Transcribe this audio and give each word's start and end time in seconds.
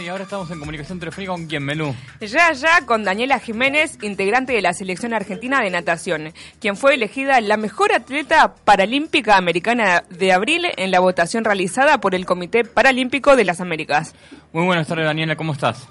y 0.00 0.08
ahora 0.08 0.24
estamos 0.24 0.50
en 0.50 0.58
comunicación 0.58 0.98
telefónica 0.98 1.32
con 1.32 1.46
quién, 1.46 1.62
Melú. 1.62 1.94
Ya, 2.20 2.52
ya, 2.52 2.86
con 2.86 3.04
Daniela 3.04 3.38
Jiménez, 3.38 3.98
integrante 4.02 4.52
de 4.52 4.62
la 4.62 4.72
selección 4.72 5.12
argentina 5.12 5.60
de 5.60 5.70
natación, 5.70 6.32
quien 6.60 6.76
fue 6.76 6.94
elegida 6.94 7.40
la 7.40 7.56
mejor 7.56 7.92
atleta 7.92 8.54
paralímpica 8.64 9.36
americana 9.36 10.04
de 10.08 10.32
abril 10.32 10.66
en 10.76 10.90
la 10.90 11.00
votación 11.00 11.44
realizada 11.44 12.00
por 12.00 12.14
el 12.14 12.24
Comité 12.24 12.64
Paralímpico 12.64 13.36
de 13.36 13.44
las 13.44 13.60
Américas. 13.60 14.14
Muy 14.52 14.64
buenas 14.64 14.86
tardes, 14.86 15.04
Daniela, 15.04 15.36
¿cómo 15.36 15.52
estás? 15.52 15.86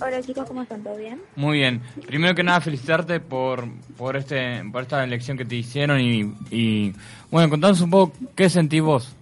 Hola 0.00 0.20
chicos, 0.22 0.46
¿cómo 0.46 0.62
están? 0.62 0.82
¿Todo 0.82 0.96
bien? 0.96 1.20
Muy 1.36 1.58
bien. 1.58 1.80
Primero 2.06 2.34
que 2.34 2.42
nada, 2.42 2.60
felicitarte 2.60 3.18
por, 3.18 3.66
por, 3.96 4.16
este, 4.16 4.62
por 4.70 4.82
esta 4.82 5.02
elección 5.02 5.38
que 5.38 5.46
te 5.46 5.56
hicieron 5.56 6.00
y, 6.00 6.34
y 6.50 6.94
bueno, 7.30 7.48
contanos 7.48 7.80
un 7.80 7.90
poco 7.90 8.12
qué 8.34 8.50
sentís 8.50 8.82
vos. 8.82 9.16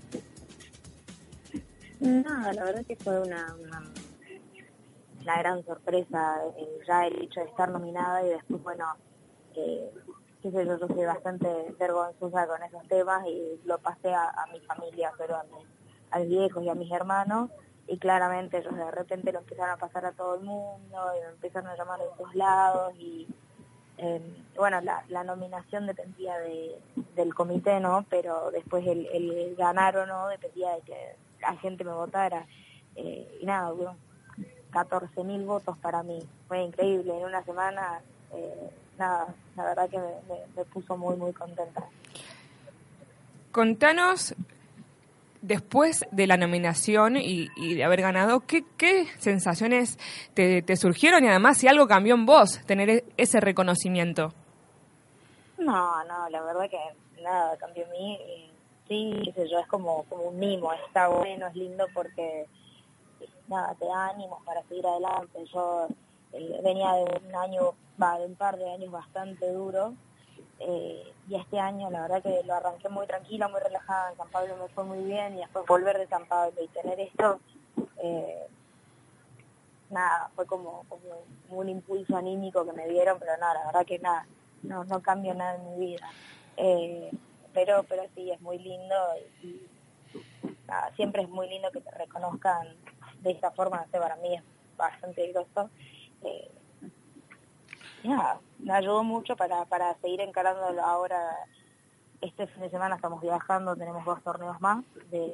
Nada, 2.05 2.52
la 2.52 2.64
verdad 2.64 2.84
que 2.84 2.96
fue 2.96 3.18
una, 3.18 3.57
una, 3.59 3.82
gran 5.25 5.64
sorpresa 5.64 6.36
eh, 6.58 6.79
ya 6.86 7.07
el 7.07 7.22
hecho 7.22 7.40
de 7.40 7.46
estar 7.46 7.71
nominada 7.71 8.22
y 8.22 8.29
después, 8.29 8.62
bueno, 8.62 8.85
eh, 9.57 9.90
qué 10.43 10.50
sé 10.50 10.67
yo, 10.67 10.79
yo 10.79 10.86
soy 10.86 11.07
bastante 11.07 11.48
vergonzosa 11.79 12.46
con 12.46 12.62
esos 12.62 12.86
temas 12.89 13.26
y 13.26 13.59
lo 13.64 13.79
pasé 13.79 14.12
a, 14.12 14.35
mi 14.53 14.61
familia, 14.61 15.12
pero 15.17 15.36
a, 15.36 15.46
a 16.11 16.18
mis 16.18 16.29
viejos 16.29 16.62
y 16.62 16.68
a 16.68 16.75
mis 16.75 16.93
hermanos 16.93 17.48
y 17.86 17.96
claramente 17.96 18.59
ellos 18.59 18.76
de 18.76 18.90
repente 18.90 19.32
lo 19.32 19.39
empezaron 19.39 19.71
a 19.71 19.79
pasar 19.79 20.04
a 20.04 20.12
todo 20.12 20.34
el 20.34 20.43
mundo 20.43 20.98
y 21.17 21.21
me 21.25 21.31
empezaron 21.31 21.71
a 21.71 21.76
llamar 21.76 22.00
de 22.00 22.09
todos 22.18 22.34
lados 22.34 22.93
y 22.98 23.26
eh, 23.96 24.21
bueno, 24.59 24.79
la, 24.82 25.25
nominación 25.25 25.86
dependía 25.86 26.36
de, 26.39 26.79
del 27.17 27.34
comité, 27.34 27.81
¿no? 27.81 28.04
Pero 28.11 28.50
después 28.50 28.86
el, 28.86 29.07
el 29.07 29.57
ganar 29.57 29.96
o 29.96 30.04
no 30.04 30.29
dependía 30.29 30.73
de 30.73 30.82
que 30.82 31.23
la 31.50 31.57
gente 31.58 31.84
me 31.84 31.93
votara. 31.93 32.47
Eh, 32.97 33.39
y 33.41 33.47
nada, 33.47 33.72
hubo 33.72 33.97
14.000 34.72 35.44
votos 35.44 35.78
para 35.78 36.03
mí. 36.03 36.19
Fue 36.48 36.62
increíble. 36.62 37.17
En 37.17 37.25
una 37.25 37.42
semana, 37.44 38.00
eh, 38.33 38.70
nada, 38.98 39.34
la 39.56 39.65
verdad 39.65 39.89
que 39.89 39.98
me, 39.98 40.65
puso 40.67 40.97
muy, 40.97 41.17
muy 41.17 41.33
contenta. 41.33 41.84
Contanos, 43.53 44.34
después 45.42 46.05
de 46.11 46.27
la 46.27 46.37
nominación 46.37 47.17
y, 47.17 47.48
de 47.75 47.84
haber 47.84 48.00
ganado, 48.00 48.41
¿qué, 48.41 48.65
qué 48.77 49.06
sensaciones 49.19 49.98
te, 50.34 50.62
te, 50.62 50.77
surgieron 50.77 51.25
y 51.25 51.28
además 51.28 51.59
si 51.59 51.69
algo 51.69 51.87
cambió 51.87 52.15
en 52.15 52.27
vos, 52.27 52.61
tener 52.67 52.91
e-, 52.91 53.05
ese 53.17 53.41
reconocimiento? 53.41 54.33
No, 55.59 56.05
no, 56.05 56.28
la 56.31 56.42
verdad 56.42 56.69
que 56.69 57.22
nada 57.22 57.56
cambió 57.56 57.84
en 57.84 57.91
mí 57.92 58.53
sí, 58.89 59.23
qué 59.25 59.33
sé 59.33 59.49
yo, 59.49 59.59
es 59.59 59.67
como, 59.67 60.05
como 60.05 60.25
un 60.25 60.39
mimo, 60.39 60.73
está 60.73 61.09
bueno, 61.09 61.47
es 61.47 61.55
lindo 61.55 61.87
porque 61.95 62.47
nada, 63.49 63.75
te 63.75 63.87
da 63.87 64.09
ánimos 64.09 64.43
para 64.45 64.63
seguir 64.65 64.87
adelante. 64.87 65.45
Yo 65.53 65.89
eh, 66.33 66.61
venía 66.63 66.93
de 66.93 67.21
un 67.27 67.35
año, 67.35 67.75
va, 68.03 68.19
de 68.19 68.27
un 68.27 68.35
par 68.35 68.57
de 68.57 68.71
años 68.71 68.91
bastante 68.91 69.53
duro 69.53 69.95
eh, 70.61 71.12
y 71.29 71.35
este 71.35 71.59
año 71.59 71.91
la 71.91 72.03
verdad 72.03 72.23
que 72.23 72.43
lo 72.45 72.55
arranqué 72.55 72.89
muy 72.89 73.07
tranquila, 73.07 73.49
muy 73.49 73.61
relajada, 73.61 74.11
en 74.11 74.17
San 74.17 74.29
Pablo 74.31 74.57
me 74.57 74.69
fue 74.69 74.85
muy 74.85 75.01
bien 75.01 75.35
y 75.35 75.39
después 75.39 75.67
volver 75.67 75.99
de 75.99 76.07
San 76.07 76.27
Pablo 76.27 76.62
y 76.62 76.69
tener 76.69 77.01
esto, 77.01 77.41
eh, 77.99 78.47
nada, 79.91 80.31
fue 80.35 80.47
como, 80.47 80.85
como 80.89 81.25
un 81.51 81.69
impulso 81.69 82.17
anímico 82.17 82.65
que 82.65 82.73
me 82.73 82.89
dieron, 82.89 83.19
pero 83.19 83.37
nada, 83.39 83.55
la 83.55 83.67
verdad 83.67 83.87
que 83.87 83.99
nada, 83.99 84.27
no, 84.62 84.85
no 84.85 85.01
cambio 85.03 85.35
nada 85.35 85.57
en 85.57 85.71
mi 85.71 85.87
vida. 85.87 86.11
Pero 87.55 87.84
pero 87.84 88.02
sí 88.14 88.30
es 88.30 88.41
muy 88.41 88.58
lindo 88.58 88.94
y, 89.42 89.66
siempre 90.97 91.22
es 91.22 91.28
muy 91.28 91.48
lindo 91.48 91.70
que 91.70 91.80
te 91.80 91.91
reconozcan 91.92 92.69
de 93.20 93.30
esta 93.30 93.50
forma, 93.52 93.86
para 93.91 94.16
mí 94.16 94.34
es 94.34 94.42
bastante 94.77 95.33
grosso. 95.33 95.70
Eh, 96.22 96.50
me 98.58 98.72
ayudó 98.72 99.02
mucho 99.02 99.34
para, 99.36 99.64
para 99.64 99.94
seguir 100.00 100.20
encarándolo 100.20 100.82
ahora. 100.82 101.19
Este 102.20 102.47
fin 102.47 102.62
de 102.62 102.70
semana 102.70 102.97
estamos 102.97 103.20
viajando, 103.20 103.76
tenemos 103.76 104.04
dos 104.04 104.22
torneos 104.22 104.59
más 104.60 104.84
de, 105.10 105.32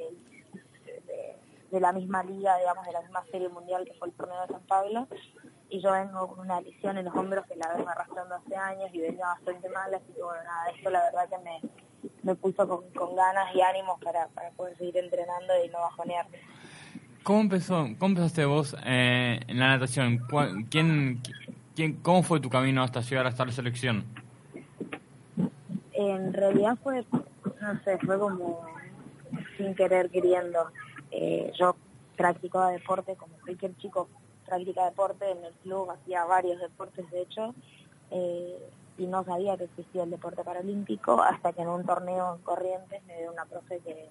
de, 1.70 1.80
la 1.80 1.92
misma 1.92 2.22
liga, 2.24 2.56
digamos, 2.58 2.84
de 2.84 2.92
la 2.92 3.00
misma 3.02 3.24
serie 3.30 3.48
mundial 3.48 3.84
que 3.84 3.94
fue 3.94 4.08
el 4.08 4.14
torneo 4.14 4.40
de 4.42 4.48
San 4.48 4.62
Pablo. 4.62 5.06
Y 5.68 5.80
yo 5.80 5.92
vengo 5.92 6.26
con 6.28 6.40
una 6.40 6.60
lesión 6.60 6.98
en 6.98 7.04
los 7.04 7.14
hombros 7.14 7.46
que 7.46 7.54
la 7.54 7.72
vengo 7.74 7.88
arrastrando 7.88 8.34
hace 8.34 8.56
años 8.56 8.90
y 8.92 9.00
venía 9.00 9.26
bastante 9.26 9.68
mal, 9.68 9.94
así 9.94 10.12
que 10.12 10.22
bueno, 10.22 10.42
nada, 10.42 10.70
esto 10.70 10.90
la 10.90 11.02
verdad 11.04 11.28
que 11.28 11.38
me, 11.38 11.60
me 12.22 12.34
puso 12.34 12.68
con, 12.68 13.16
ganas 13.16 13.54
y 13.54 13.60
ánimos 13.60 14.00
para, 14.00 14.28
para, 14.28 14.50
poder 14.50 14.76
seguir 14.76 14.96
entrenando 14.98 15.52
y 15.64 15.68
no 15.68 15.78
bajonearme. 15.78 16.38
¿Cómo 17.22 17.40
empezó, 17.40 17.86
cómo 17.98 18.10
empezaste 18.10 18.44
vos 18.44 18.76
eh, 18.84 19.40
en 19.46 19.58
la 19.58 19.68
natación? 19.68 20.26
¿Quién, 20.70 21.20
quién, 21.74 21.94
¿Cómo 22.02 22.22
fue 22.22 22.40
tu 22.40 22.48
camino 22.48 22.82
hasta 22.82 23.00
llegar 23.00 23.26
a 23.26 23.28
esta 23.28 23.50
selección? 23.50 24.04
En 25.92 26.32
realidad 26.32 26.78
fue, 26.82 27.04
no 27.60 27.82
sé, 27.84 27.98
fue 27.98 28.18
como 28.18 28.64
sin 29.56 29.74
querer 29.74 30.10
queriendo. 30.10 30.70
Eh, 31.10 31.52
yo 31.58 31.76
practicaba 32.16 32.70
deporte 32.70 33.16
como 33.16 33.34
cualquier 33.44 33.76
chico 33.76 34.08
practica 34.46 34.84
deporte 34.86 35.30
en 35.30 35.44
el 35.44 35.52
club, 35.62 35.90
hacía 35.90 36.24
varios 36.24 36.60
deportes 36.60 37.08
de 37.10 37.22
hecho. 37.22 37.54
Eh, 38.10 38.58
y 39.00 39.06
no 39.06 39.24
sabía 39.24 39.56
que 39.56 39.64
existía 39.64 40.02
el 40.02 40.10
deporte 40.10 40.44
paralímpico 40.44 41.22
hasta 41.22 41.54
que 41.54 41.62
en 41.62 41.68
un 41.68 41.86
torneo 41.86 42.36
en 42.36 42.42
Corrientes 42.42 43.02
me 43.04 43.18
dio 43.18 43.32
una 43.32 43.46
profe 43.46 43.80
que, 43.80 44.10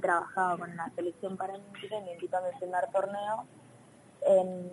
trabajaba 0.00 0.58
con 0.58 0.76
la 0.76 0.90
selección 0.94 1.38
paralímpica 1.38 1.96
y 1.98 2.04
me 2.04 2.12
invitó 2.12 2.36
a 2.36 2.42
mi 2.42 2.58
primer 2.58 2.86
torneo 2.92 3.46
en, 4.26 4.70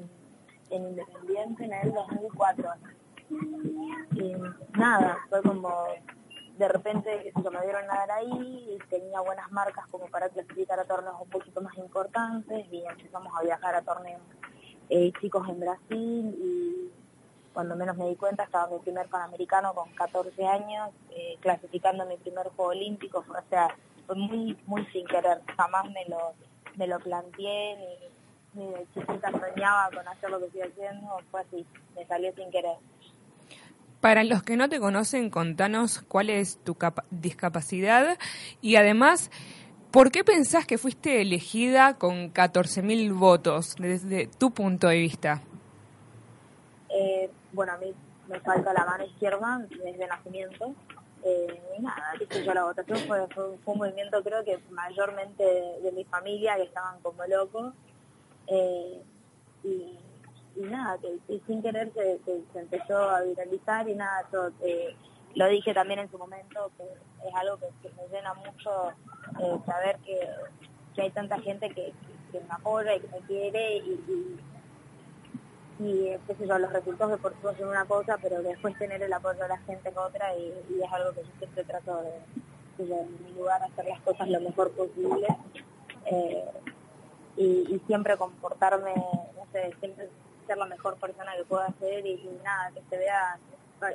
en 0.70 0.84
Independiente 0.84 1.64
en 1.64 1.74
el 1.74 1.94
2004. 1.94 2.70
Y 4.16 4.36
nada, 4.78 5.18
fue 5.30 5.42
como 5.42 5.70
de 6.58 6.68
repente 6.68 7.32
se 7.34 7.50
me 7.50 7.62
dieron 7.62 7.88
nadar 7.88 8.12
ahí 8.12 8.76
y 8.76 8.78
tenía 8.90 9.22
buenas 9.22 9.50
marcas 9.52 9.88
como 9.88 10.08
para 10.08 10.28
clasificar 10.28 10.78
a 10.80 10.84
torneos 10.84 11.16
un 11.22 11.30
poquito 11.30 11.62
más 11.62 11.78
importantes 11.78 12.66
y 12.70 12.84
empezamos 12.86 13.32
a 13.40 13.44
viajar 13.44 13.76
a 13.76 13.82
torneos 13.82 14.22
eh, 14.90 15.14
chicos 15.22 15.48
en 15.48 15.60
Brasil 15.60 16.36
y 16.38 17.03
cuando 17.54 17.76
menos 17.76 17.96
me 17.98 18.10
di 18.10 18.16
cuenta 18.16 18.44
estaba 18.44 18.68
mi 18.74 18.80
primer 18.80 19.08
Panamericano 19.08 19.74
con 19.74 19.90
14 19.94 20.46
años, 20.46 20.90
eh, 21.12 21.38
clasificando 21.40 22.06
mi 22.06 22.18
primer 22.18 22.48
Juego 22.50 22.72
Olímpico, 22.72 23.20
o 23.20 23.50
sea, 23.50 23.76
fue 24.08 24.16
muy, 24.16 24.58
muy 24.66 24.86
sin 24.88 25.06
querer, 25.06 25.42
jamás 25.56 25.86
me 25.86 26.06
lo, 26.10 26.34
me 26.76 26.88
lo 26.88 27.00
planteé, 27.00 27.78
ni, 28.56 28.62
ni 28.64 28.72
de 28.72 28.88
chiquita 28.94 29.32
soñaba 29.32 29.90
con 29.94 30.08
hacer 30.08 30.30
lo 30.30 30.40
que 30.40 30.46
estoy 30.46 30.62
haciendo, 30.62 31.20
fue 31.32 31.42
así, 31.42 31.66
me 31.96 32.06
salió 32.06 32.34
sin 32.34 32.50
querer. 32.52 32.78
Para 34.02 34.24
los 34.26 34.44
que 34.44 34.58
no 34.58 34.68
te 34.68 34.80
conocen, 34.80 35.30
contanos 35.30 36.02
cuál 36.02 36.30
es 36.30 36.58
tu 36.58 36.76
discapacidad 37.10 38.18
y 38.60 38.76
además, 38.76 39.32
¿por 39.92 40.12
qué 40.12 40.26
pensás 40.26 40.66
que 40.66 40.78
fuiste 40.78 41.22
elegida 41.22 41.98
con 41.98 42.34
14.000 42.34 43.18
votos 43.18 43.76
desde 43.78 44.28
tu 44.28 44.52
punto 44.52 44.88
de 44.90 44.98
vista? 44.98 45.42
Eh, 46.90 47.30
bueno, 47.54 47.74
a 47.74 47.78
mí 47.78 47.94
me 48.28 48.40
falta 48.40 48.74
la 48.74 48.86
mano 48.86 49.06
izquierda 49.06 49.66
desde 49.70 50.08
nacimiento. 50.08 50.74
Eh, 51.24 51.62
y 51.78 51.82
nada, 51.82 52.14
yo, 52.20 52.54
la 52.54 52.66
votación 52.66 53.00
fue, 53.08 53.26
un 53.66 53.78
movimiento 53.78 54.22
creo 54.24 54.44
que 54.44 54.60
mayormente 54.72 55.44
de, 55.82 55.92
mi 55.94 56.04
familia 56.04 56.56
que 56.56 56.64
estaban 56.64 57.00
como 57.02 57.26
locos. 57.26 57.74
Eh, 58.48 59.02
y, 59.64 60.00
nada, 60.58 60.98
que, 61.00 61.40
sin 61.48 61.62
querer 61.62 61.92
se, 61.94 62.20
empezó 62.56 62.98
a 62.98 63.22
viralizar 63.22 63.88
y 63.88 63.96
nada, 63.96 64.28
yo 64.32 64.50
eh, 64.62 64.96
lo 65.36 65.48
dije 65.48 65.74
también 65.74 66.00
en 66.02 66.12
su 66.12 66.18
momento, 66.18 66.72
que 66.78 66.84
es 66.84 67.36
algo 67.36 67.58
que, 67.58 67.90
me 67.90 68.08
llena 68.10 68.34
mucho 68.34 68.92
saber 69.66 69.98
que, 70.00 71.02
hay 71.02 71.10
tanta 71.12 71.40
gente 71.40 71.70
que, 71.70 71.94
me 72.34 72.40
apoya 72.50 72.96
y 72.96 73.00
que 73.00 73.08
me 73.08 73.20
quiere 73.28 73.78
y 73.78 74.40
qué 75.78 76.36
sé 76.38 76.48
yo, 76.48 76.58
los 76.58 76.72
resultados 76.72 77.12
deportivos 77.12 77.58
son 77.58 77.70
una 77.70 77.86
cosa, 77.86 78.18
pero 78.22 78.42
después 78.42 78.78
tener 78.78 79.02
el 79.02 79.14
apoyo 79.14 79.42
de 79.42 79.48
la 79.48 79.58
gente 79.60 79.90
es 79.90 79.98
otra 79.98 80.36
y, 80.36 80.54
es 80.82 80.92
algo 80.92 81.12
que 81.14 81.24
yo 81.24 81.32
siempre 81.38 81.64
trato 81.64 82.02
de, 82.02 82.84
en 82.84 83.24
mi 83.24 83.34
lugar, 83.34 83.62
hacer 83.64 83.86
las 83.86 84.02
cosas 84.02 84.28
lo 84.30 84.40
mejor 84.42 84.72
posible 84.72 85.28
eh, 86.06 86.46
y, 87.38 87.82
siempre 87.88 88.18
comportarme, 88.18 88.94
no 88.96 89.48
sé, 89.52 89.74
siempre 89.80 90.10
ser 90.48 90.58
la 90.58 90.66
mejor 90.66 90.98
persona 90.98 91.36
que 91.36 91.46
pueda 91.46 91.68
ser 91.80 92.06
y, 92.06 92.40
nada, 92.44 92.72
que 92.72 92.82
se 92.90 92.98
vea, 92.98 93.40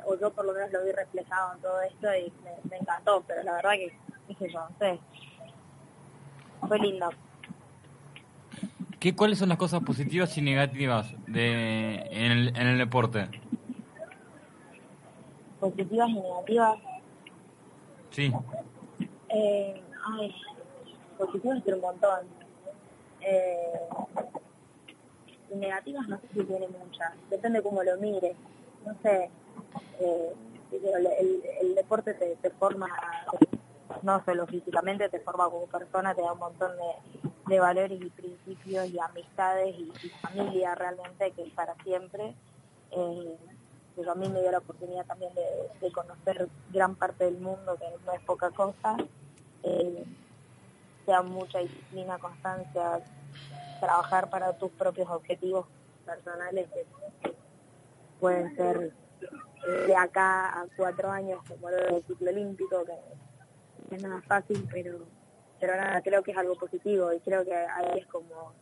o 0.07 0.17
yo 0.17 0.31
por 0.31 0.45
lo 0.45 0.53
menos 0.53 0.71
lo 0.73 0.85
vi 0.85 0.93
reflejado 0.93 1.55
en 1.55 1.61
todo 1.61 1.81
esto 1.83 2.15
y 2.15 2.33
me, 2.71 2.77
encantó, 2.77 3.23
pero 3.27 3.43
la 3.43 3.55
verdad 3.55 3.73
que, 3.73 3.97
sé 4.39 4.51
yo, 4.53 4.61
no 4.61 4.77
sé, 4.79 4.99
fue 6.67 6.79
lindo. 6.79 7.09
¿Qué, 9.01 9.15
¿Cuáles 9.15 9.39
son 9.39 9.49
las 9.49 9.59
cosas 9.59 9.83
positivas 9.85 10.37
y 10.39 10.43
negativas 10.43 11.15
de, 11.27 12.03
en, 12.11 12.33
el, 12.33 12.49
en 12.49 12.67
el 12.67 12.79
deporte? 12.79 13.29
Positivas 15.61 16.09
y 16.09 16.15
negativas. 16.15 16.79
Sí. 18.11 18.33
Eh, 19.29 19.83
ay, 20.05 20.35
positivas 21.17 21.63
pero 21.65 21.77
un 21.77 21.83
montón. 21.83 22.21
Eh, 23.21 23.81
negativas 25.55 26.09
no 26.09 26.19
sé 26.21 26.29
si 26.35 26.45
tiene 26.45 26.67
muchas, 26.69 27.13
depende 27.31 27.63
cómo 27.63 27.83
lo 27.83 27.97
mires. 27.99 28.37
No 28.85 28.95
sé, 29.03 29.31
eh, 30.01 30.33
el, 30.73 31.75
deporte 31.75 32.15
te, 32.15 32.51
forma, 32.51 32.89
no 34.03 34.25
solo 34.25 34.47
físicamente, 34.47 35.09
te 35.09 35.21
forma 35.21 35.45
como 35.45 35.67
persona, 35.67 36.15
te 36.15 36.23
da 36.23 36.33
un 36.33 36.39
montón 36.39 36.73
de, 36.77 37.18
valores 37.57 38.01
y 38.01 38.11
principios 38.11 38.89
y 38.89 38.99
amistades 38.99 39.75
y, 39.79 39.91
familia 40.21 40.75
realmente 40.75 41.31
que 41.33 41.43
es 41.43 41.53
para 41.55 41.75
siempre. 41.83 42.35
Eh, 42.91 43.37
a 44.07 44.15
mí 44.15 44.29
me 44.29 44.41
dio 44.41 44.53
la 44.53 44.59
oportunidad 44.59 45.07
también 45.07 45.33
de, 45.35 45.93
conocer 45.93 46.49
gran 46.71 46.95
parte 46.95 47.25
del 47.25 47.39
mundo, 47.39 47.77
que 47.77 47.87
no 48.05 48.13
es 48.13 48.21
poca 48.23 48.51
cosa. 48.51 48.97
Eh, 49.63 50.05
sea 51.05 51.23
mucha 51.23 51.61
disciplina, 51.61 52.19
constancia, 52.19 53.01
trabajar 53.81 54.29
para 54.29 54.53
tus 54.59 54.71
propios 54.73 55.09
objetivos 55.09 55.67
personales 56.05 56.69
que 56.69 57.33
pueden 58.21 58.55
ser 58.57 58.93
de 59.87 59.97
acá 59.97 60.61
a 60.61 60.67
cuatro 60.77 61.11
años 61.11 61.41
como 61.49 61.69
el 61.71 62.05
ciclo 62.07 62.31
olímpico, 62.31 62.85
que 62.85 63.97
es 63.97 64.03
nada 64.03 64.23
fácil, 64.23 64.69
pero 64.71 64.99
pero 65.61 65.77
nada, 65.77 66.01
creo 66.03 66.23
que 66.23 66.33
es 66.33 66.37
algo 66.37 66.55
positivo 66.57 67.13
y 67.13 67.21
creo 67.21 67.45
que 67.45 67.55
ahí 67.55 67.99
es 67.99 68.07
como, 68.07 68.53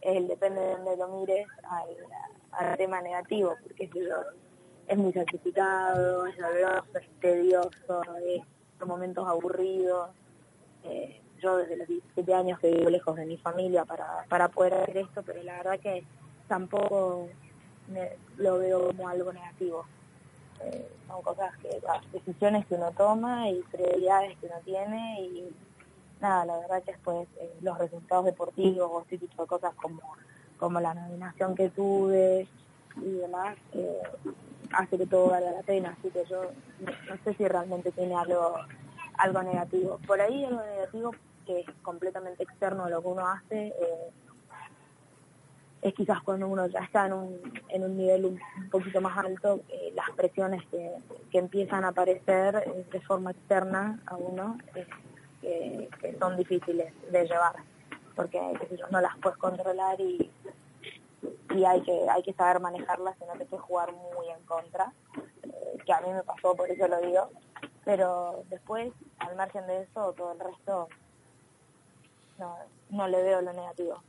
el, 0.00 0.28
depende 0.28 0.60
de 0.60 0.72
donde 0.72 0.96
lo 0.96 1.08
mires, 1.08 1.46
al, 2.52 2.76
tema 2.76 3.00
negativo, 3.00 3.54
porque 3.62 3.90
es, 4.86 4.98
muy 4.98 5.12
sacrificado, 5.12 6.26
es 6.26 6.36
doloroso, 6.36 6.98
es 6.98 7.20
tedioso, 7.20 8.02
es 8.26 8.42
momentos 8.86 9.26
aburridos. 9.26 10.10
Eh, 10.84 11.20
yo 11.40 11.56
desde 11.56 11.76
los 11.76 11.88
17 11.88 12.34
años 12.34 12.58
que 12.60 12.70
vivo 12.70 12.90
lejos 12.90 13.16
de 13.16 13.26
mi 13.26 13.36
familia 13.38 13.84
para, 13.84 14.24
para 14.28 14.48
poder 14.48 14.74
hacer 14.74 14.98
esto, 14.98 15.22
pero 15.22 15.42
la 15.42 15.56
verdad 15.56 15.80
que 15.80 16.04
tampoco 16.48 17.28
lo 18.36 18.58
veo 18.58 18.88
como 18.88 19.08
algo 19.08 19.32
negativo. 19.32 19.84
Eh, 20.60 20.88
son 21.08 21.22
cosas 21.22 21.56
que, 21.58 21.80
decisiones 22.12 22.66
que 22.66 22.74
uno 22.74 22.92
toma 22.92 23.50
y 23.50 23.60
prioridades 23.62 24.38
que 24.38 24.46
uno 24.46 24.56
tiene 24.64 25.20
y 25.22 25.54
nada, 26.24 26.46
la 26.46 26.58
verdad 26.58 26.82
que 26.82 26.92
después 26.92 27.28
eh, 27.38 27.54
los 27.60 27.78
resultados 27.78 28.24
deportivos 28.24 28.90
o 28.90 29.02
este 29.02 29.18
de 29.18 29.46
cosas 29.46 29.74
como, 29.74 30.00
como 30.58 30.80
la 30.80 30.94
nominación 30.94 31.54
que 31.54 31.68
tuve 31.68 32.48
y 32.96 33.10
demás, 33.10 33.56
eh, 33.72 34.02
hace 34.72 34.96
que 34.98 35.06
todo 35.06 35.28
valga 35.28 35.50
la 35.52 35.62
pena, 35.62 35.94
así 35.98 36.10
que 36.10 36.24
yo 36.24 36.42
no, 36.80 37.16
sé 37.24 37.34
si 37.34 37.46
realmente 37.46 37.92
tiene 37.92 38.14
algo 38.14 38.56
algo 39.18 39.42
negativo. 39.42 40.00
Por 40.06 40.20
ahí 40.20 40.44
algo 40.44 40.62
negativo 40.62 41.10
que 41.46 41.60
es 41.60 41.66
completamente 41.82 42.42
externo 42.42 42.84
a 42.84 42.90
lo 42.90 43.02
que 43.02 43.08
uno 43.08 43.28
hace, 43.28 43.66
eh, 43.66 44.10
es 45.82 45.92
quizás 45.92 46.22
cuando 46.22 46.48
uno 46.48 46.66
ya 46.66 46.80
está 46.80 47.06
en 47.06 47.12
un, 47.12 47.52
en 47.68 47.84
un 47.84 47.96
nivel 47.98 48.24
un, 48.24 48.70
poquito 48.70 49.02
más 49.02 49.18
alto, 49.18 49.60
las 49.94 50.10
presiones 50.16 50.64
que, 50.70 50.90
que, 51.30 51.38
empiezan 51.38 51.84
a 51.84 51.88
aparecer 51.88 52.86
de 52.90 53.00
forma 53.02 53.32
externa 53.32 54.00
a 54.06 54.16
uno, 54.16 54.56
que, 56.00 56.16
son 56.18 56.36
difíciles 56.36 56.92
de 57.10 57.26
llevar, 57.26 57.56
porque 58.14 58.40
no 58.90 59.00
las 59.00 59.16
puedes 59.18 59.38
controlar 59.38 60.00
y, 60.00 60.30
y 61.54 61.64
hay 61.64 61.82
que 61.82 62.06
hay 62.08 62.22
que 62.22 62.32
saber 62.32 62.60
manejarlas 62.60 63.16
y 63.20 63.24
no 63.24 63.32
te 63.34 63.44
puedes 63.44 63.64
jugar 63.64 63.92
muy 63.92 64.28
en 64.28 64.44
contra, 64.46 64.92
que 65.84 65.92
a 65.92 66.00
mí 66.00 66.12
me 66.12 66.22
pasó, 66.22 66.54
por 66.54 66.70
eso 66.70 66.88
lo 66.88 67.00
digo, 67.00 67.30
pero 67.84 68.44
después, 68.48 68.92
al 69.18 69.36
margen 69.36 69.66
de 69.66 69.82
eso, 69.82 70.12
todo 70.14 70.32
el 70.32 70.40
resto 70.40 70.88
no, 72.38 72.56
no 72.90 73.08
le 73.08 73.22
veo 73.22 73.42
lo 73.42 73.52
negativo. 73.52 74.02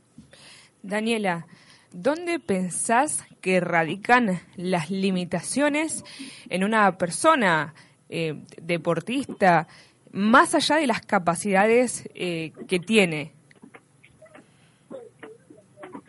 Daniela, 0.82 1.46
¿dónde 1.92 2.38
pensás 2.38 3.24
que 3.40 3.60
radican 3.60 4.40
las 4.56 4.90
limitaciones 4.90 6.04
en 6.48 6.64
una 6.64 6.96
persona 6.96 7.74
eh, 8.08 8.40
deportista, 8.62 9.66
más 10.16 10.54
allá 10.54 10.76
de 10.76 10.86
las 10.86 11.02
capacidades 11.02 12.08
eh, 12.14 12.52
que 12.66 12.78
tiene? 12.78 13.34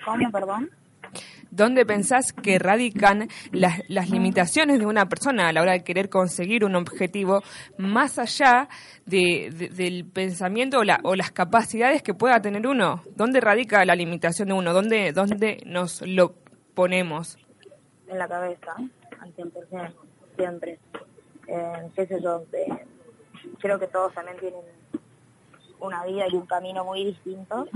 ¿Cómo, 0.06 0.32
perdón? 0.32 0.72
¿Dónde 1.52 1.86
pensás 1.86 2.32
que 2.32 2.60
radican 2.60 3.28
las, 3.52 4.10
limitaciones 4.10 4.80
de 4.80 4.86
una 4.86 5.10
persona 5.10 5.50
a 5.50 5.54
la 5.54 5.62
hora 5.62 5.74
de 5.74 5.84
querer 5.84 6.10
conseguir 6.10 6.64
un 6.64 6.76
objetivo 6.76 7.42
más 7.78 8.18
allá 8.20 8.70
del 9.06 10.06
pensamiento 10.06 10.80
o, 11.04 11.16
las 11.16 11.32
capacidades 11.32 12.02
que 12.02 12.14
pueda 12.14 12.42
tener 12.42 12.66
uno? 12.66 13.04
¿Dónde 13.16 13.42
radica 13.42 13.84
la 13.86 13.96
limitación 13.96 14.50
de 14.50 14.54
uno? 14.54 14.74
¿Dónde, 14.74 15.12
dónde 15.12 15.62
nos 15.66 16.02
lo 16.02 16.36
ponemos? 16.74 17.38
En 18.08 18.20
la 18.20 18.28
cabeza, 18.28 18.74
al 19.20 19.36
100%, 19.36 19.94
siempre. 20.38 20.80
Eh, 21.48 21.90
qué 21.96 22.06
sé 22.06 22.22
yo, 22.22 22.44
creo 23.60 23.80
que 23.80 23.88
todos 23.88 24.14
también 24.14 24.38
tienen 24.38 24.62
una 25.80 26.06
vida 26.06 26.26
y 26.28 26.36
un 26.36 26.46
camino 26.46 26.84
muy 26.84 27.06
distinto 27.06 27.68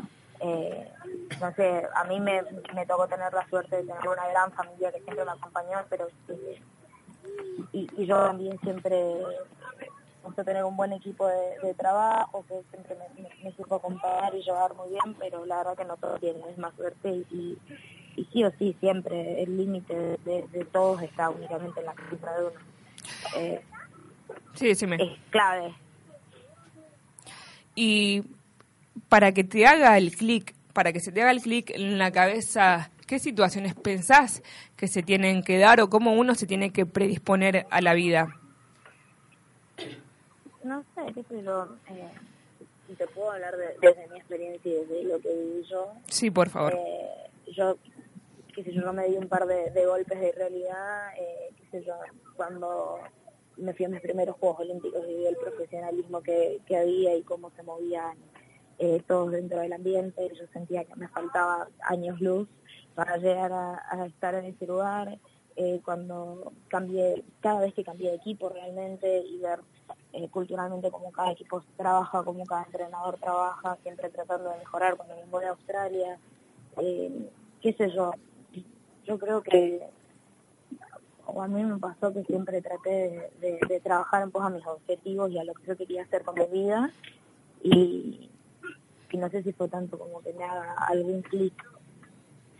eh, 0.43 0.91
no 1.39 1.53
sé, 1.53 1.87
a 1.95 2.03
mí 2.05 2.19
me, 2.19 2.41
me, 2.73 2.85
tocó 2.87 3.07
tener 3.07 3.31
la 3.31 3.47
suerte 3.47 3.75
de 3.75 3.83
tener 3.83 4.07
una 4.07 4.27
gran 4.27 4.51
familia 4.51 4.91
que 4.91 4.99
siempre 5.01 5.23
me 5.23 5.31
acompañó, 5.31 5.77
pero 5.87 6.07
y, 7.71 7.87
y, 7.95 8.05
yo 8.07 8.17
también 8.17 8.59
siempre 8.61 9.21
gusto 10.23 10.43
tener 10.43 10.63
un 10.63 10.75
buen 10.75 10.93
equipo 10.93 11.27
de, 11.27 11.73
trabajo 11.75 12.43
que 12.47 12.63
siempre 12.71 12.95
me, 12.95 13.29
me, 13.43 13.55
supo 13.55 13.75
acompañar 13.75 14.33
y 14.33 14.41
llevar 14.41 14.73
muy 14.73 14.89
bien, 14.89 15.15
pero 15.19 15.45
la 15.45 15.57
verdad 15.57 15.77
que 15.77 15.85
no 15.85 15.95
todos 15.97 16.19
tienen 16.19 16.41
más 16.57 16.73
suerte 16.75 17.09
y, 17.11 17.59
sí 18.33 18.43
o 18.43 18.51
sí, 18.57 18.75
siempre 18.79 19.43
el 19.43 19.55
límite 19.57 20.17
de, 20.25 20.67
todos 20.71 21.03
está 21.03 21.29
únicamente 21.29 21.81
en 21.81 21.85
la 21.85 21.93
cabeza 21.93 22.33
de 22.33 22.45
uno. 22.45 22.59
Eh, 23.37 23.61
sí, 24.55 24.75
sí, 24.75 24.87
me... 24.87 24.95
Es 24.95 25.19
clave. 25.29 25.73
Y 27.75 28.23
para 29.09 29.31
que 29.31 29.43
te 29.43 29.65
haga 29.65 29.97
el 29.97 30.15
clic, 30.15 30.53
para 30.73 30.93
que 30.93 30.99
se 30.99 31.11
te 31.11 31.21
haga 31.21 31.31
el 31.31 31.41
clic 31.41 31.69
en 31.71 31.97
la 31.97 32.11
cabeza, 32.11 32.91
¿qué 33.07 33.19
situaciones 33.19 33.75
pensás 33.75 34.43
que 34.75 34.87
se 34.87 35.03
tienen 35.03 35.43
que 35.43 35.57
dar 35.57 35.81
o 35.81 35.89
cómo 35.89 36.13
uno 36.13 36.35
se 36.35 36.47
tiene 36.47 36.71
que 36.71 36.85
predisponer 36.85 37.67
a 37.69 37.81
la 37.81 37.93
vida? 37.93 38.27
No 40.63 40.83
sé, 40.95 41.13
qué 41.13 41.23
sé 41.23 41.43
yo. 41.43 41.75
Eh, 41.89 42.95
te 42.95 43.07
puedo 43.07 43.31
hablar 43.31 43.55
de, 43.57 43.77
desde 43.81 44.07
mi 44.07 44.17
experiencia 44.17 44.71
y 44.71 44.75
desde 44.75 45.03
lo 45.03 45.19
que 45.19 45.33
viví 45.33 45.63
yo. 45.69 45.93
Sí, 46.07 46.29
por 46.29 46.49
favor. 46.49 46.73
Eh, 46.75 47.51
yo, 47.51 47.77
qué 48.53 48.63
sé 48.63 48.73
yo, 48.73 48.81
no 48.81 48.93
me 48.93 49.07
di 49.07 49.15
un 49.15 49.27
par 49.27 49.45
de, 49.45 49.85
golpes 49.85 50.19
de 50.19 50.31
realidad, 50.33 51.13
eh, 51.17 51.53
qué 51.57 51.79
sé 51.79 51.85
yo, 51.85 51.95
cuando 52.35 52.99
me 53.57 53.73
fui 53.73 53.85
a 53.85 53.89
mis 53.89 54.01
primeros 54.01 54.35
Juegos 54.37 54.61
Olímpicos 54.61 55.03
y 55.07 55.15
vi 55.15 55.25
el 55.27 55.37
profesionalismo 55.37 56.21
que, 56.21 56.59
que 56.65 56.77
había 56.77 57.15
y 57.15 57.23
cómo 57.23 57.51
se 57.51 57.63
movían 57.63 58.17
eh, 58.83 59.03
todos 59.07 59.31
dentro 59.31 59.59
del 59.59 59.73
ambiente, 59.73 60.31
yo 60.33 60.47
sentía 60.51 60.83
que 60.85 60.95
me 60.95 61.07
faltaba 61.07 61.67
años 61.81 62.19
luz 62.19 62.47
para 62.95 63.17
llegar 63.17 63.51
a, 63.53 64.05
estar 64.07 64.33
en 64.33 64.45
ese 64.45 64.65
lugar. 64.65 65.19
Eh, 65.55 65.81
cuando 65.85 66.51
cambié, 66.67 67.23
cada 67.41 67.59
vez 67.59 67.75
que 67.75 67.83
cambié 67.83 68.09
de 68.09 68.15
equipo 68.15 68.49
realmente 68.49 69.19
y 69.19 69.37
ver 69.37 69.59
eh, 70.13 70.27
culturalmente 70.29 70.89
cómo 70.89 71.11
cada 71.11 71.31
equipo 71.31 71.63
trabaja, 71.77 72.23
cómo 72.23 72.43
cada 72.45 72.63
entrenador 72.63 73.19
trabaja, 73.19 73.77
siempre 73.83 74.09
tratando 74.09 74.49
de 74.49 74.57
mejorar 74.57 74.97
cuando 74.97 75.15
me 75.15 75.25
voy 75.25 75.43
a 75.43 75.51
Australia, 75.51 76.17
qué 76.75 77.73
sé 77.73 77.91
yo, 77.91 78.11
yo 79.05 79.19
creo 79.19 79.43
que 79.43 79.87
o 81.33 81.41
a 81.41 81.47
mí 81.47 81.63
me 81.63 81.77
pasó 81.77 82.13
que 82.13 82.23
siempre 82.23 82.61
traté 82.61 83.31
de, 83.39 83.79
trabajar 83.83 84.23
en 84.23 84.31
pos 84.31 84.43
a 84.43 84.49
mis 84.49 84.65
objetivos 84.65 85.31
y 85.31 85.39
a 85.39 85.43
lo 85.43 85.53
que 85.53 85.67
yo 85.67 85.77
quería 85.77 86.03
hacer 86.03 86.23
con 86.23 86.35
mi 86.35 86.45
vida 86.45 86.91
y, 87.63 88.29
y 89.11 89.17
no 89.17 89.29
sé 89.29 89.43
si 89.43 89.51
fue 89.53 89.67
tanto 89.67 89.97
como 89.97 90.21
que 90.21 90.33
me 90.33 90.43
haga 90.43 90.73
algún 90.87 91.21
clic, 91.21 91.53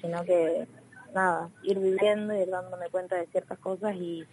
sino 0.02 0.24
que 0.24 0.68
nada, 1.14 1.50
ir 1.64 1.80
viviendo, 1.80 2.34
ir 2.34 2.50
dándome 2.50 2.90
cuenta 2.90 3.16
de 3.16 3.28
ciertas 3.28 3.60
cosas 3.60 3.96
y, 3.96 4.26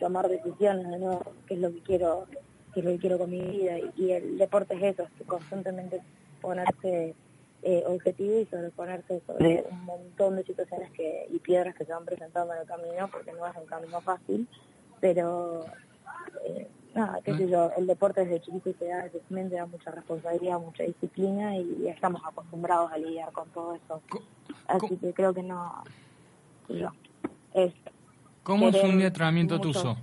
tomar 0.00 0.28
decisiones, 0.28 0.98
¿no? 0.98 1.20
qué 1.46 1.54
es 1.54 1.60
lo 1.60 1.70
que 1.70 1.80
quiero, 1.82 2.26
qué 2.72 2.80
es 2.80 2.84
lo 2.84 2.92
que 2.92 2.98
quiero 2.98 3.18
con 3.18 3.30
mi 3.30 3.40
vida 3.40 3.76
y, 3.94 4.10
el 4.10 4.38
deporte 4.38 4.74
es 4.74 4.94
eso, 4.94 5.04
es 5.20 5.26
constantemente 5.26 6.00
ponerse 6.40 7.14
eh, 7.68 7.82
objetivo 7.84 8.38
y 8.38 8.46
sobreponerse 8.46 9.20
sobre 9.26 9.64
un 9.68 9.84
montón 9.84 10.36
de 10.36 10.44
situaciones 10.44 10.88
que 10.92 11.26
y 11.28 11.40
piedras 11.40 11.74
que 11.74 11.84
se 11.84 11.92
van 11.92 12.04
presentando 12.04 12.54
en 12.54 12.60
el 12.60 12.66
camino, 12.68 13.08
porque 13.08 13.32
no 13.32 13.44
es 13.44 13.56
un 13.56 13.66
camino 13.66 14.00
fácil, 14.02 14.46
pero 15.00 15.64
eh, 16.44 16.68
nada, 16.94 17.20
qué 17.24 17.36
sé 17.36 17.48
yo, 17.48 17.72
el 17.76 17.88
deporte 17.88 18.24
desde 18.24 18.40
chiquito 18.40 18.72
te 18.74 18.86
da, 18.86 19.08
te 19.08 19.48
da 19.48 19.66
mucha 19.66 19.90
responsabilidad, 19.90 20.60
mucha 20.60 20.84
disciplina 20.84 21.56
y 21.56 21.88
estamos 21.88 22.22
acostumbrados 22.24 22.92
a 22.92 22.98
lidiar 22.98 23.32
con 23.32 23.48
todo 23.48 23.74
eso. 23.74 24.00
Así 24.68 24.96
que 24.98 25.12
creo 25.12 25.34
que 25.34 25.42
no, 25.42 25.82
es... 27.52 27.72
¿Cómo 28.44 28.68
es 28.68 28.76
un 28.76 28.92
día 28.92 29.00
de 29.00 29.06
entrenamiento 29.06 29.60
tuyo? 29.60 29.96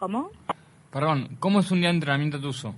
¿Cómo? 0.00 0.30
Perdón, 0.90 1.36
¿cómo 1.38 1.60
es 1.60 1.70
un 1.70 1.78
día 1.78 1.90
de 1.90 1.94
entrenamiento 1.94 2.40
tuyo? 2.40 2.74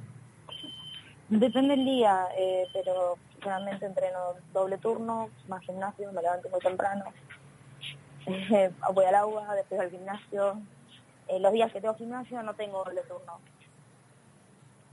Depende 1.31 1.75
del 1.75 1.87
día, 1.87 2.27
eh, 2.37 2.67
pero 2.75 3.17
generalmente 3.45 3.87
entreno 3.87 4.35
doble 4.53 4.79
turno, 4.79 5.31
más 5.47 5.63
gimnasio, 5.63 6.11
me 6.13 6.23
levanto 6.23 6.49
muy 6.49 6.61
temprano, 6.61 7.05
eh, 8.27 8.73
voy 8.95 9.05
al 9.05 9.15
agua, 9.15 9.55
después 9.55 9.81
al 9.81 9.91
gimnasio. 9.91 10.61
Eh, 11.29 11.39
los 11.39 11.53
días 11.53 11.73
que 11.73 11.81
tengo 11.81 11.95
gimnasio 11.95 12.43
no 12.43 12.55
tengo 12.55 12.83
doble 12.83 13.03
turno. 13.03 13.39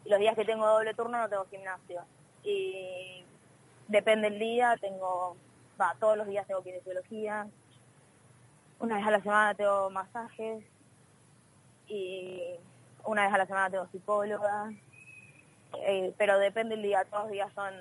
Los 0.06 0.20
días 0.20 0.36
que 0.36 0.46
tengo 0.46 0.68
doble 0.68 0.94
turno 0.94 1.18
no 1.18 1.30
tengo 1.30 1.46
gimnasio. 1.46 2.04
Y 2.44 3.24
depende 3.88 4.30
del 4.30 4.40
día, 4.40 4.76
tengo, 4.80 5.36
va, 5.80 5.96
todos 6.00 6.18
los 6.18 6.28
días 6.28 6.46
tengo 6.48 6.64
kinesiología, 6.64 7.48
una 8.80 8.96
vez 8.96 9.06
a 9.06 9.12
la 9.12 9.22
semana 9.22 9.54
tengo 9.54 9.90
masajes 9.92 10.64
y 11.88 12.42
una 13.04 13.26
vez 13.26 13.34
a 13.34 13.38
la 13.38 13.46
semana 13.46 13.70
tengo 13.70 13.88
psicóloga, 13.92 14.72
eh, 15.86 16.14
pero 16.18 16.40
depende 16.40 16.76
del 16.76 16.84
día, 16.84 17.06
todos 17.06 17.24
los 17.24 17.32
días 17.32 17.52
son, 17.54 17.74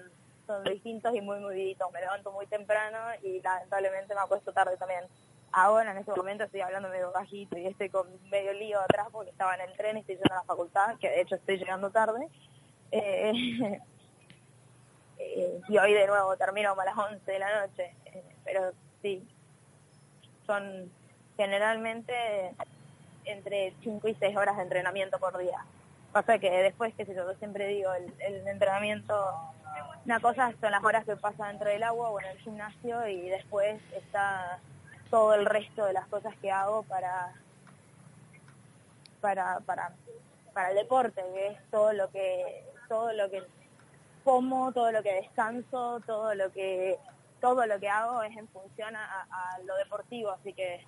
son 0.51 0.65
distintos 0.65 1.15
y 1.15 1.21
muy 1.21 1.39
moviditos, 1.39 1.91
me 1.93 2.01
levanto 2.01 2.33
muy 2.33 2.47
temprano 2.47 2.99
y 3.23 3.41
lamentablemente 3.41 4.15
me 4.15 4.21
acuesto 4.21 4.53
tarde 4.53 4.77
también. 4.77 5.05
Ahora 5.53 5.93
en 5.93 5.99
este 5.99 6.13
momento 6.13 6.45
estoy 6.45 6.61
hablando 6.61 6.89
medio 6.89 7.13
bajito 7.13 7.57
y 7.57 7.67
estoy 7.67 7.89
con 7.89 8.07
medio 8.31 8.53
lío 8.53 8.81
atrás 8.81 9.09
porque 9.13 9.31
estaba 9.31 9.55
en 9.55 9.63
el 9.63 9.77
tren 9.77 9.97
y 9.97 10.01
estoy 10.01 10.17
yendo 10.17 10.35
a 10.35 10.39
la 10.39 10.45
facultad, 10.45 10.97
que 10.99 11.09
de 11.09 11.21
hecho 11.21 11.37
estoy 11.37 11.59
llegando 11.59 11.91
tarde. 11.91 12.27
Eh, 12.91 13.33
eh, 15.19 15.61
y 15.69 15.79
hoy 15.79 15.93
de 15.93 16.07
nuevo 16.07 16.37
termino 16.37 16.73
a 16.73 16.85
las 16.85 16.97
11 16.97 17.31
de 17.31 17.39
la 17.39 17.67
noche, 17.67 17.95
pero 18.45 18.73
sí, 19.03 19.27
son 20.47 20.91
generalmente 21.37 22.55
entre 23.25 23.73
5 23.83 24.09
y 24.09 24.15
6 24.15 24.37
horas 24.37 24.57
de 24.57 24.63
entrenamiento 24.65 25.19
por 25.19 25.39
día. 25.39 25.65
Pasa 26.13 26.39
que 26.39 26.51
después, 26.51 26.93
qué 26.97 27.07
sé 27.07 27.15
yo, 27.15 27.25
yo 27.25 27.39
siempre 27.39 27.69
digo, 27.69 27.93
el, 27.95 28.49
entrenamiento, 28.49 29.15
una 30.05 30.21
cosa 30.21 30.53
son 30.61 30.71
las 30.71 30.83
horas 30.83 31.05
que 31.05 31.17
pasa 31.17 31.49
dentro 31.49 31.69
del 31.69 31.83
agua 31.83 32.11
o 32.11 32.21
en 32.21 32.27
el 32.27 32.39
gimnasio 32.39 33.07
y 33.09 33.29
después 33.29 33.81
está 33.93 34.59
todo 35.11 35.35
el 35.35 35.47
resto 35.47 35.85
de 35.85 35.93
las 35.93 36.07
cosas 36.07 36.35
que 36.37 36.51
hago 36.51 36.83
para, 36.85 37.33
para, 39.21 39.61
para, 39.61 39.93
para 40.53 40.71
el 40.71 40.77
deporte, 40.77 41.23
que 41.35 41.47
es 41.49 41.71
todo 41.71 41.93
lo 41.93 42.11
que, 42.11 42.65
todo 42.89 43.13
lo 43.13 43.31
que 43.31 43.43
como, 44.25 44.73
todo 44.73 44.93
lo 44.93 45.03
que 45.03 45.15
descanso, 45.15 46.01
todo 46.07 46.35
lo 46.35 46.53
que, 46.53 46.99
todo 47.41 47.67
lo 47.67 47.79
que 47.81 47.89
hago 47.89 48.23
es 48.23 48.37
en 48.37 48.49
función 48.49 48.95
a, 48.95 49.27
lo 49.65 49.75
deportivo, 49.77 50.31
así 50.31 50.53
que 50.53 50.85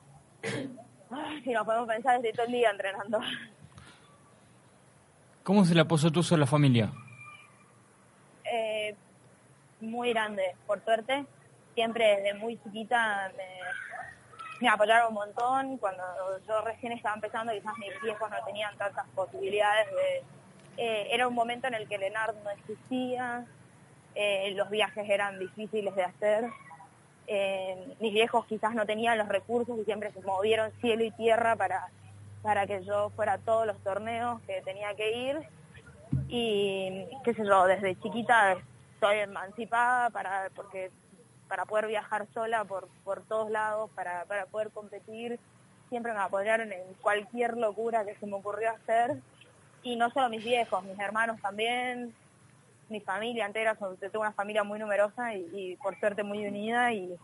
si 1.45 1.51
nos 1.51 1.65
podemos 1.65 1.89
pensar, 1.89 2.17
estoy 2.17 2.33
todo 2.33 2.47
el 2.47 2.53
día 2.53 2.71
entrenando. 2.71 3.21
¿Cómo 5.43 5.65
se 5.65 5.75
le 5.75 5.81
apoyó 5.81 6.11
tú 6.11 6.23
a 6.31 6.37
la 6.37 6.47
familia? 6.47 6.93
Eh, 8.55 8.95
muy 9.81 10.11
grande, 10.13 10.55
por 10.67 10.85
suerte. 10.85 11.25
Siempre 11.75 12.17
desde 12.17 12.35
muy 12.35 12.59
chiquita 12.63 13.33
me, 14.61 14.69
apoyaron 14.69 15.09
un 15.09 15.15
montón. 15.15 15.79
Cuando 15.79 16.03
yo 16.47 16.61
recién 16.61 16.93
estaba 16.93 17.15
empezando, 17.15 17.53
quizás 17.53 17.77
mis 17.79 17.91
viejos 18.03 18.31
no 18.31 18.45
tenían 18.45 18.77
tantas 18.77 19.07
posibilidades 19.15 19.87
de... 19.91 20.23
Eh, 20.77 21.09
era 21.15 21.27
un 21.27 21.35
momento 21.35 21.67
en 21.67 21.75
el 21.75 21.89
que 21.89 21.99
Leonardo 21.99 22.39
no 22.45 22.51
existía, 22.51 23.45
eh, 24.15 24.53
los 24.55 24.71
viajes 24.71 25.09
eran 25.09 25.39
difíciles 25.39 25.95
de 25.95 26.05
hacer. 26.05 26.45
mis 28.01 28.13
viejos 28.13 28.45
quizás 28.47 28.75
no 28.75 28.85
tenían 28.85 29.17
los 29.17 29.29
recursos 29.29 29.79
y 29.79 29.85
siempre 29.85 30.13
se 30.13 30.21
movieron 30.21 30.71
cielo 30.81 31.05
y 31.05 31.11
tierra 31.13 31.57
para 31.57 31.89
para 32.43 32.67
que 32.67 32.83
yo 32.85 33.11
fuera 33.11 33.35
a 33.35 33.39
todos 33.39 33.67
los 33.67 33.79
torneos 33.85 34.41
que 34.43 34.61
tenía 34.63 34.95
que 34.95 35.13
ir 35.17 35.49
y 36.29 37.07
qué 37.25 37.35
sé 37.35 37.45
yo, 37.45 37.67
desde 37.67 37.99
chiquita 38.01 38.57
estoy 38.95 39.19
emancipada 39.19 40.11
para 40.11 40.51
porque 40.55 40.91
para 41.49 41.67
poder 41.67 41.87
viajar 41.87 42.27
sola 42.33 42.65
por, 42.65 42.89
por 43.05 43.23
todos 43.25 43.51
lados, 43.51 43.91
para, 43.95 44.25
para 44.25 44.47
poder 44.47 44.71
competir, 44.71 45.39
siempre 45.91 46.15
me 46.15 46.21
apoyaron 46.21 46.73
en 46.73 46.83
cualquier 47.03 47.59
locura 47.59 48.07
que 48.07 48.15
se 48.15 48.27
me 48.27 48.37
ocurrió 48.37 48.71
hacer. 48.71 49.19
Y 49.83 49.97
no 49.97 50.09
solo 50.11 50.31
mis 50.31 50.43
viejos, 50.43 50.83
mis 50.85 50.99
hermanos 50.99 51.39
también, 51.43 52.15
mi 52.89 53.01
familia 53.01 53.45
entera, 53.45 53.75
tengo 53.75 54.21
una 54.21 54.33
familia 54.33 54.65
muy 54.65 54.79
numerosa 54.79 55.35
y, 55.35 55.77
por 55.83 55.99
suerte 56.01 56.23
muy 56.23 56.47
unida 56.47 56.93
y 56.93 57.15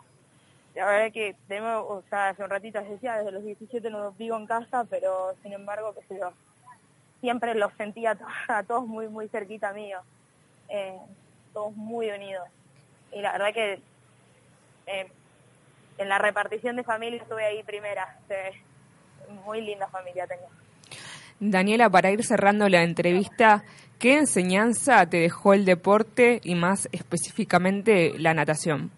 la 0.75 0.85
verdad 0.85 1.13
que 1.13 1.35
tenemos, 1.49 1.85
o 1.89 2.03
sea, 2.11 2.29
hace 2.29 2.43
un 2.43 2.51
ratito 2.51 2.81
decía, 2.83 3.17
desde 3.17 3.33
los 3.33 3.45
17 3.45 3.89
no 3.89 4.13
vivo 4.13 4.37
en 4.37 4.47
casa, 4.47 4.85
pero 4.85 5.35
sin 5.43 5.55
embargo, 5.55 5.95
qué 5.95 6.03
sé 6.07 6.21
yo, 6.21 6.33
siempre 7.21 7.55
los 7.55 7.73
sentía 7.75 8.17
a 8.49 8.63
todos 8.63 8.87
muy, 8.87 9.09
muy 9.09 9.29
cerquita 9.29 9.73
mío, 9.73 10.01
eh, 10.69 10.99
todos 11.53 11.75
muy 11.75 12.11
unidos. 12.11 12.49
Y 13.13 13.21
la 13.21 13.33
verdad 13.33 13.55
que 13.55 13.81
eh, 14.87 15.11
en 15.99 16.09
la 16.09 16.19
repartición 16.19 16.77
de 16.77 16.85
familia 16.85 17.21
estuve 17.21 17.45
ahí 17.45 17.63
primera, 17.63 18.19
muy 19.45 19.61
linda 19.61 19.89
familia 19.89 20.27
tengo. 20.27 20.49
Daniela, 21.41 21.89
para 21.89 22.11
ir 22.11 22.25
cerrando 22.25 22.69
la 22.69 22.83
entrevista, 22.83 23.65
¿qué 23.99 24.19
enseñanza 24.19 25.09
te 25.09 25.19
dejó 25.19 25.55
el 25.55 25.65
deporte 25.65 26.41
y 26.43 26.55
más 26.55 26.89
específicamente 26.93 28.19
la 28.19 28.35
natación? 28.35 28.91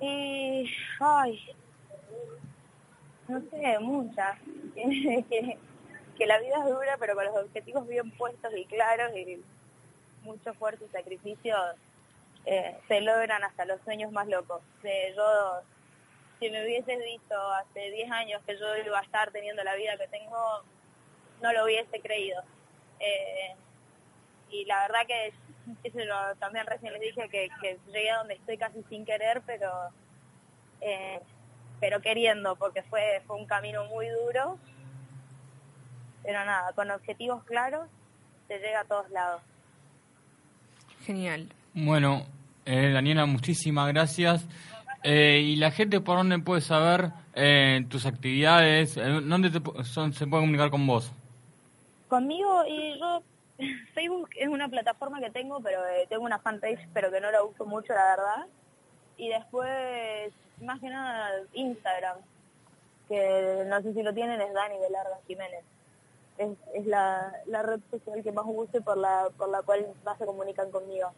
Y, 0.00 0.70
ay, 1.00 1.40
no 3.28 3.40
sé, 3.50 3.78
muchas. 3.80 4.38
que, 4.74 6.26
la 6.26 6.38
vida 6.38 6.58
es 6.58 6.64
dura, 6.64 6.96
pero 6.98 7.14
con 7.14 7.24
los 7.24 7.36
objetivos 7.36 7.86
bien 7.88 8.10
puestos 8.12 8.52
y 8.56 8.64
claros 8.66 9.16
y 9.16 9.42
mucho 10.22 10.50
esfuerzo 10.50 10.84
y 10.84 10.88
sacrificio 10.88 11.54
eh, 12.46 12.76
se 12.88 13.00
logran 13.00 13.42
hasta 13.44 13.64
los 13.64 13.80
sueños 13.82 14.12
más 14.12 14.26
locos. 14.28 14.62
Yo, 14.82 15.60
si 16.40 16.50
me 16.50 16.64
hubieses 16.64 16.98
visto 16.98 17.34
hace 17.54 17.90
10 17.90 18.10
años 18.10 18.42
que 18.46 18.58
yo 18.58 18.76
iba 18.76 18.98
a 18.98 19.02
estar 19.02 19.30
teniendo 19.32 19.64
la 19.64 19.74
vida 19.74 19.96
que 19.96 20.08
tengo, 20.08 20.62
no 21.42 21.52
lo 21.52 21.64
hubiese 21.64 22.00
creído. 22.00 22.42
Eh, 23.00 23.54
y 24.50 24.64
la 24.66 24.82
verdad 24.82 25.06
que 25.06 25.32
también 26.38 26.66
recién 26.66 26.92
les 26.92 27.02
dije 27.02 27.28
que, 27.28 27.48
llegué 27.86 28.10
a 28.10 28.18
donde 28.18 28.34
estoy 28.34 28.58
casi 28.58 28.82
sin 28.84 29.04
querer, 29.04 29.42
pero 29.46 29.70
eh, 30.80 31.20
pero 31.84 32.00
queriendo, 32.00 32.56
porque 32.56 32.82
fue, 32.82 33.20
fue 33.26 33.36
un 33.36 33.44
camino 33.44 33.84
muy 33.84 34.06
duro. 34.08 34.58
Pero 36.22 36.42
nada, 36.42 36.72
con 36.72 36.90
objetivos 36.90 37.44
claros 37.44 37.90
se 38.48 38.58
llega 38.58 38.80
a 38.80 38.84
todos 38.84 39.10
lados. 39.10 39.42
Genial. 41.02 41.46
Bueno, 41.74 42.24
eh, 42.64 42.90
Daniela, 42.90 43.26
muchísimas 43.26 43.88
gracias. 43.88 44.46
Eh, 45.02 45.40
¿Y 45.44 45.56
la 45.56 45.72
gente 45.72 46.00
por 46.00 46.16
dónde 46.16 46.38
puede 46.38 46.62
saber 46.62 47.10
tus 47.90 48.06
actividades? 48.06 48.94
¿Dónde 48.94 49.50
son, 49.82 50.14
se 50.14 50.26
puede 50.26 50.42
comunicar 50.42 50.70
con 50.70 50.86
vos? 50.86 51.12
Conmigo 52.08 52.64
y 52.66 52.98
yo 52.98 53.22
Facebook 53.94 54.30
es 54.36 54.48
una 54.48 54.70
plataforma 54.70 55.20
que 55.20 55.28
tengo, 55.28 55.60
pero 55.60 55.84
eh, 55.84 56.06
tengo 56.08 56.24
una 56.24 56.38
fanpage, 56.38 56.88
pero 56.94 57.10
que 57.10 57.20
no 57.20 57.30
la 57.30 57.44
uso 57.44 57.66
mucho, 57.66 57.92
la 57.92 58.06
verdad. 58.06 58.46
Y 59.18 59.28
después, 59.28 60.32
más 60.62 60.80
que 60.80 60.88
nada, 60.88 61.30
Instagram, 61.52 62.18
que 63.08 63.64
no 63.66 63.82
sé 63.82 63.94
si 63.94 64.02
lo 64.02 64.12
tienen, 64.14 64.40
es 64.40 64.52
Dani 64.52 64.78
Velardo 64.78 65.18
Jiménez. 65.26 65.64
Es, 66.36 66.50
es 66.74 66.86
la, 66.86 67.32
la 67.46 67.62
red 67.62 67.80
social 67.90 68.22
que 68.22 68.32
más 68.32 68.44
uso 68.48 68.76
y 68.76 68.80
por 68.80 68.96
la, 68.96 69.28
por 69.36 69.48
la 69.48 69.62
cual 69.62 69.86
más 70.04 70.18
se 70.18 70.26
comunican 70.26 70.70
conmigo. 70.70 71.10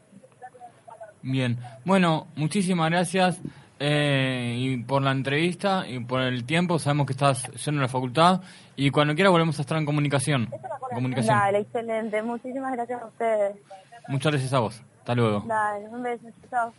Bien, 1.23 1.59
bueno, 1.85 2.27
muchísimas 2.37 2.91
gracias 2.91 3.41
eh, 3.79 4.55
y 4.59 4.77
por 4.85 5.03
la 5.03 5.13
entrevista 5.13 5.85
y 5.89 6.01
por 6.01 6.21
el 6.21 6.45
tiempo. 6.45 6.79
Sabemos 6.79 7.07
que 7.07 7.13
estás 7.13 7.51
yendo 7.65 7.81
a 7.81 7.83
la 7.83 7.89
facultad 7.89 8.41
y 8.77 8.91
cuando 8.91 9.15
quiera 9.15 9.31
volvemos 9.31 9.59
a 9.59 9.63
estar 9.63 9.79
en 9.79 9.87
comunicación. 9.87 10.49
comunicación. 10.93 11.37
Dale, 11.37 11.59
excelente. 11.61 12.23
Muchísimas 12.23 12.73
gracias 12.73 13.03
a 13.03 13.07
ustedes. 13.07 13.57
Muchas 14.09 14.33
gracias 14.33 14.53
a 14.53 14.61
vos. 14.61 14.83
Hasta 14.99 15.15
luego. 15.15 15.43
Dale, 15.47 15.89
un 15.89 16.03
beso. 16.03 16.27
Chao. 16.51 16.73